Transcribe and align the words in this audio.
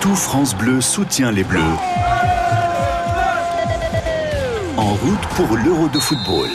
Tout 0.00 0.16
France 0.16 0.54
Bleu 0.54 0.80
soutient 0.80 1.30
les 1.30 1.44
Bleus. 1.44 1.60
En 4.78 4.94
route 4.94 5.26
pour 5.36 5.56
l'Euro 5.58 5.88
de 5.88 5.98
football. 5.98 6.48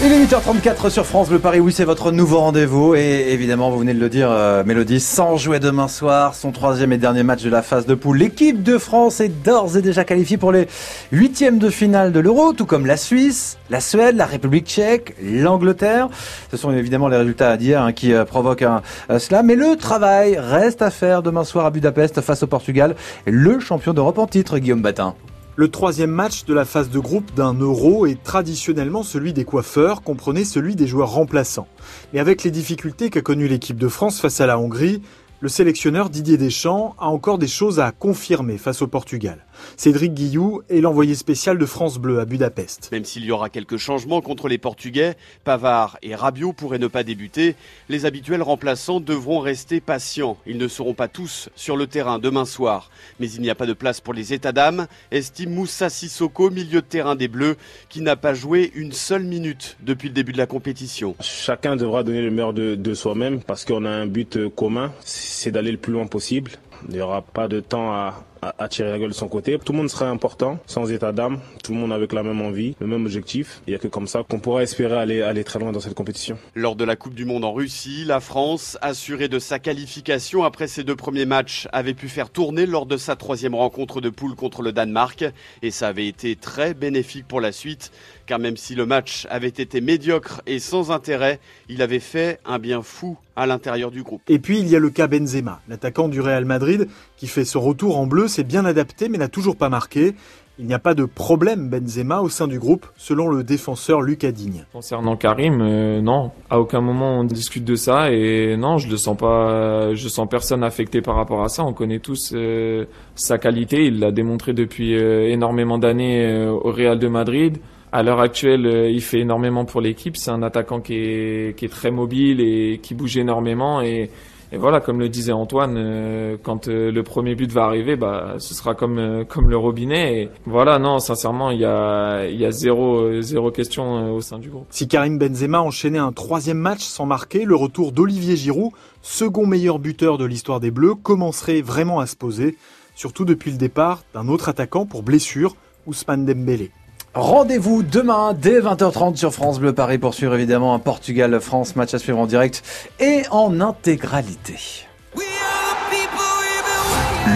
Il 0.00 0.12
est 0.12 0.26
8h34 0.26 0.90
sur 0.90 1.04
France 1.04 1.28
Bleu 1.28 1.40
Paris, 1.40 1.58
oui 1.58 1.72
c'est 1.72 1.84
votre 1.84 2.12
nouveau 2.12 2.38
rendez-vous 2.38 2.94
et 2.94 3.32
évidemment 3.32 3.68
vous 3.72 3.80
venez 3.80 3.94
de 3.94 3.98
le 3.98 4.08
dire 4.08 4.28
euh, 4.30 4.62
Mélodie, 4.62 5.00
sans 5.00 5.36
jouer 5.36 5.58
demain 5.58 5.88
soir, 5.88 6.36
son 6.36 6.52
troisième 6.52 6.92
et 6.92 6.98
dernier 6.98 7.24
match 7.24 7.42
de 7.42 7.50
la 7.50 7.62
phase 7.62 7.84
de 7.84 7.96
poule. 7.96 8.18
L'équipe 8.18 8.62
de 8.62 8.78
France 8.78 9.18
est 9.18 9.28
d'ores 9.28 9.76
et 9.76 9.82
déjà 9.82 10.04
qualifiée 10.04 10.36
pour 10.36 10.52
les 10.52 10.68
huitièmes 11.10 11.58
de 11.58 11.68
finale 11.68 12.12
de 12.12 12.20
l'Euro, 12.20 12.52
tout 12.52 12.64
comme 12.64 12.86
la 12.86 12.96
Suisse, 12.96 13.58
la 13.70 13.80
Suède, 13.80 14.14
la 14.14 14.26
République 14.26 14.68
tchèque, 14.68 15.16
l'Angleterre. 15.20 16.08
Ce 16.52 16.56
sont 16.56 16.70
évidemment 16.70 17.08
les 17.08 17.16
résultats 17.16 17.50
à 17.50 17.56
dire 17.56 17.82
hein, 17.82 17.92
qui 17.92 18.12
euh, 18.12 18.24
provoquent 18.24 18.62
euh, 18.62 19.18
cela, 19.18 19.42
mais 19.42 19.56
le 19.56 19.74
travail 19.74 20.38
reste 20.38 20.80
à 20.80 20.90
faire 20.90 21.24
demain 21.24 21.42
soir 21.42 21.66
à 21.66 21.72
Budapest 21.72 22.20
face 22.20 22.44
au 22.44 22.46
Portugal, 22.46 22.94
le 23.26 23.58
champion 23.58 23.94
d'Europe 23.94 24.18
en 24.18 24.28
titre 24.28 24.58
Guillaume 24.58 24.80
Batin. 24.80 25.16
Le 25.58 25.68
troisième 25.68 26.12
match 26.12 26.44
de 26.44 26.54
la 26.54 26.64
phase 26.64 26.88
de 26.88 27.00
groupe 27.00 27.34
d'un 27.34 27.52
euro 27.52 28.06
est 28.06 28.22
traditionnellement 28.22 29.02
celui 29.02 29.32
des 29.32 29.44
coiffeurs, 29.44 30.02
comprenez 30.02 30.44
celui 30.44 30.76
des 30.76 30.86
joueurs 30.86 31.10
remplaçants. 31.10 31.66
Mais 32.12 32.20
avec 32.20 32.44
les 32.44 32.52
difficultés 32.52 33.10
qu'a 33.10 33.22
connues 33.22 33.48
l'équipe 33.48 33.76
de 33.76 33.88
France 33.88 34.20
face 34.20 34.40
à 34.40 34.46
la 34.46 34.56
Hongrie, 34.56 35.02
le 35.40 35.48
sélectionneur 35.48 36.10
Didier 36.10 36.36
Deschamps 36.36 36.94
a 37.00 37.08
encore 37.08 37.38
des 37.38 37.48
choses 37.48 37.80
à 37.80 37.90
confirmer 37.90 38.56
face 38.56 38.82
au 38.82 38.86
Portugal. 38.86 39.46
Cédric 39.76 40.14
Guillou 40.14 40.62
est 40.68 40.80
l'envoyé 40.80 41.14
spécial 41.14 41.58
de 41.58 41.66
France 41.66 41.98
Bleu 41.98 42.20
à 42.20 42.24
Budapest. 42.24 42.90
Même 42.92 43.04
s'il 43.04 43.24
y 43.24 43.30
aura 43.30 43.50
quelques 43.50 43.76
changements 43.76 44.20
contre 44.20 44.48
les 44.48 44.58
Portugais, 44.58 45.16
Pavard 45.44 45.98
et 46.02 46.14
Rabiot 46.14 46.52
pourraient 46.52 46.78
ne 46.78 46.86
pas 46.86 47.02
débuter, 47.02 47.56
les 47.88 48.06
habituels 48.06 48.42
remplaçants 48.42 49.00
devront 49.00 49.40
rester 49.40 49.80
patients. 49.80 50.36
Ils 50.46 50.58
ne 50.58 50.68
seront 50.68 50.94
pas 50.94 51.08
tous 51.08 51.48
sur 51.54 51.76
le 51.76 51.86
terrain 51.86 52.18
demain 52.18 52.44
soir. 52.44 52.90
Mais 53.20 53.30
il 53.30 53.40
n'y 53.40 53.50
a 53.50 53.54
pas 53.54 53.66
de 53.66 53.72
place 53.72 54.00
pour 54.00 54.14
les 54.14 54.32
états 54.32 54.52
d'âme, 54.52 54.86
estime 55.10 55.50
Moussa 55.50 55.90
Sissoko, 55.90 56.50
milieu 56.50 56.80
de 56.80 56.86
terrain 56.86 57.16
des 57.16 57.28
Bleus, 57.28 57.56
qui 57.88 58.00
n'a 58.00 58.16
pas 58.16 58.34
joué 58.34 58.72
une 58.74 58.92
seule 58.92 59.24
minute 59.24 59.76
depuis 59.80 60.08
le 60.08 60.14
début 60.14 60.32
de 60.32 60.38
la 60.38 60.46
compétition. 60.46 61.14
Chacun 61.20 61.76
devra 61.76 62.02
donner 62.02 62.22
le 62.22 62.30
meilleur 62.30 62.52
de, 62.52 62.74
de 62.74 62.94
soi-même 62.94 63.40
parce 63.42 63.64
qu'on 63.64 63.84
a 63.84 63.90
un 63.90 64.06
but 64.06 64.48
commun 64.48 64.92
c'est 65.04 65.50
d'aller 65.50 65.72
le 65.72 65.78
plus 65.78 65.92
loin 65.92 66.06
possible. 66.06 66.52
Il 66.88 66.94
n'y 66.94 67.00
aura 67.00 67.22
pas 67.22 67.48
de 67.48 67.60
temps 67.60 67.92
à, 67.92 68.24
tirer 68.68 68.90
la 68.90 68.98
gueule 68.98 69.08
de 69.08 69.14
son 69.14 69.26
côté. 69.26 69.58
Tout 69.58 69.72
le 69.72 69.78
monde 69.78 69.90
sera 69.90 70.08
important, 70.08 70.58
sans 70.66 70.92
état 70.92 71.10
d'âme, 71.12 71.40
tout 71.64 71.72
le 71.72 71.78
monde 71.78 71.92
avec 71.92 72.12
la 72.12 72.22
même 72.22 72.40
envie, 72.40 72.76
le 72.80 72.86
même 72.86 73.04
objectif. 73.04 73.60
Il 73.66 73.70
n'y 73.70 73.76
a 73.76 73.78
que 73.78 73.88
comme 73.88 74.06
ça 74.06 74.22
qu'on 74.28 74.38
pourra 74.38 74.62
espérer 74.62 74.96
aller 74.96 75.44
très 75.44 75.58
loin 75.58 75.72
dans 75.72 75.80
cette 75.80 75.94
compétition. 75.94 76.38
Lors 76.54 76.76
de 76.76 76.84
la 76.84 76.94
Coupe 76.94 77.14
du 77.14 77.24
Monde 77.24 77.44
en 77.44 77.52
Russie, 77.52 78.04
la 78.06 78.20
France, 78.20 78.78
assurée 78.80 79.28
de 79.28 79.40
sa 79.40 79.58
qualification 79.58 80.44
après 80.44 80.68
ses 80.68 80.84
deux 80.84 80.94
premiers 80.94 81.26
matchs, 81.26 81.66
avait 81.72 81.94
pu 81.94 82.08
faire 82.08 82.30
tourner 82.30 82.64
lors 82.64 82.86
de 82.86 82.96
sa 82.96 83.16
troisième 83.16 83.56
rencontre 83.56 84.00
de 84.00 84.10
poule 84.10 84.36
contre 84.36 84.62
le 84.62 84.72
Danemark. 84.72 85.24
Et 85.62 85.72
ça 85.72 85.88
avait 85.88 86.06
été 86.06 86.36
très 86.36 86.74
bénéfique 86.74 87.26
pour 87.26 87.40
la 87.40 87.50
suite, 87.50 87.90
car 88.26 88.38
même 88.38 88.56
si 88.56 88.76
le 88.76 88.86
match 88.86 89.26
avait 89.30 89.48
été 89.48 89.80
médiocre 89.80 90.42
et 90.46 90.60
sans 90.60 90.92
intérêt, 90.92 91.40
il 91.68 91.82
avait 91.82 91.98
fait 91.98 92.38
un 92.44 92.58
bien 92.58 92.82
fou 92.82 93.18
à 93.38 93.46
l'intérieur 93.46 93.90
du 93.90 94.02
groupe. 94.02 94.22
Et 94.28 94.38
puis 94.38 94.58
il 94.58 94.68
y 94.68 94.76
a 94.76 94.78
le 94.78 94.90
cas 94.90 95.06
Benzema, 95.06 95.60
l'attaquant 95.68 96.08
du 96.08 96.20
Real 96.20 96.44
Madrid, 96.44 96.88
qui 97.16 97.28
fait 97.28 97.44
son 97.44 97.60
retour 97.60 97.98
en 97.98 98.06
bleu 98.06 98.28
s'est 98.28 98.44
bien 98.44 98.64
adapté 98.64 99.08
mais 99.08 99.18
n'a 99.18 99.28
toujours 99.28 99.56
pas 99.56 99.68
marqué. 99.68 100.14
Il 100.60 100.66
n'y 100.66 100.74
a 100.74 100.80
pas 100.80 100.94
de 100.94 101.04
problème 101.04 101.68
Benzema 101.68 102.20
au 102.20 102.28
sein 102.28 102.48
du 102.48 102.58
groupe, 102.58 102.84
selon 102.96 103.28
le 103.28 103.44
défenseur 103.44 104.02
Lucas 104.02 104.32
Digne. 104.32 104.64
Concernant 104.72 105.16
Karim, 105.16 105.60
euh, 105.60 106.00
non, 106.00 106.32
à 106.50 106.58
aucun 106.58 106.80
moment 106.80 107.20
on 107.20 107.24
discute 107.24 107.64
de 107.64 107.76
ça 107.76 108.10
et 108.10 108.56
non, 108.56 108.76
je 108.78 108.88
le 108.88 108.96
sens 108.96 109.16
pas, 109.16 109.94
je 109.94 110.08
sens 110.08 110.28
personne 110.28 110.64
affecté 110.64 111.00
par 111.00 111.14
rapport 111.14 111.44
à 111.44 111.48
ça. 111.48 111.62
On 111.64 111.72
connaît 111.72 112.00
tous 112.00 112.32
euh, 112.34 112.86
sa 113.14 113.38
qualité, 113.38 113.84
il 113.84 114.00
l'a 114.00 114.10
démontré 114.10 114.52
depuis 114.52 114.96
euh, 114.96 115.28
énormément 115.28 115.78
d'années 115.78 116.48
au 116.48 116.72
Real 116.72 116.98
de 116.98 117.06
Madrid. 117.06 117.58
À 117.92 118.02
l'heure 118.02 118.20
actuelle, 118.20 118.90
il 118.90 119.00
fait 119.00 119.20
énormément 119.20 119.64
pour 119.64 119.80
l'équipe. 119.80 120.16
C'est 120.16 120.30
un 120.30 120.42
attaquant 120.42 120.80
qui 120.80 120.94
est, 120.94 121.56
qui 121.56 121.64
est 121.64 121.70
très 121.70 121.90
mobile 121.90 122.40
et 122.40 122.80
qui 122.82 122.94
bouge 122.94 123.16
énormément 123.16 123.80
et 123.80 124.10
voilà, 124.56 124.80
comme 124.80 124.98
le 124.98 125.10
disait 125.10 125.32
Antoine, 125.32 125.74
euh, 125.76 126.36
quand 126.42 126.68
euh, 126.68 126.90
le 126.90 127.02
premier 127.02 127.34
but 127.34 127.52
va 127.52 127.64
arriver, 127.64 127.96
bah, 127.96 128.36
ce 128.38 128.54
sera 128.54 128.74
comme 128.74 128.98
euh, 128.98 129.24
comme 129.24 129.50
le 129.50 129.58
robinet. 129.58 130.22
Et 130.22 130.30
voilà, 130.46 130.78
non, 130.78 131.00
sincèrement, 131.00 131.50
il 131.50 131.60
y 131.60 131.66
a 131.66 132.26
y 132.26 132.46
a 132.46 132.50
zéro 132.50 133.20
zéro 133.20 133.50
question 133.50 134.14
au 134.14 134.22
sein 134.22 134.38
du 134.38 134.48
groupe. 134.48 134.66
Si 134.70 134.88
Karim 134.88 135.18
Benzema 135.18 135.60
enchaînait 135.60 135.98
un 135.98 136.12
troisième 136.12 136.58
match 136.58 136.80
sans 136.80 137.04
marquer, 137.04 137.44
le 137.44 137.56
retour 137.56 137.92
d'Olivier 137.92 138.36
Giroud, 138.36 138.72
second 139.02 139.46
meilleur 139.46 139.78
buteur 139.78 140.16
de 140.16 140.24
l'histoire 140.24 140.60
des 140.60 140.70
Bleus, 140.70 140.94
commencerait 140.94 141.60
vraiment 141.60 142.00
à 142.00 142.06
se 142.06 142.16
poser, 142.16 142.56
surtout 142.94 143.26
depuis 143.26 143.50
le 143.50 143.58
départ 143.58 144.02
d'un 144.14 144.28
autre 144.28 144.48
attaquant 144.48 144.86
pour 144.86 145.02
blessure, 145.02 145.56
Ousmane 145.86 146.24
Dembélé. 146.24 146.70
Rendez-vous 147.14 147.82
demain 147.82 148.34
dès 148.34 148.60
20h30 148.60 149.16
sur 149.16 149.32
France 149.32 149.58
Bleu 149.58 149.72
Paris 149.72 149.98
pour 149.98 150.14
suivre 150.14 150.34
évidemment 150.34 150.74
un 150.74 150.78
Portugal-France 150.78 151.74
match 151.74 151.94
à 151.94 151.98
suivre 151.98 152.18
en 152.18 152.26
direct 152.26 152.62
et 153.00 153.22
en 153.30 153.60
intégralité. 153.60 154.86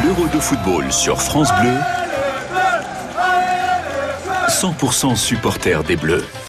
L'Euro 0.04 0.26
de 0.32 0.40
football 0.40 0.92
sur 0.92 1.20
France 1.20 1.50
Bleu, 1.60 1.74
100% 4.48 5.16
supporter 5.16 5.82
des 5.84 5.96
Bleus. 5.96 6.24